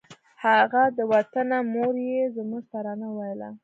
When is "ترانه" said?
2.73-3.07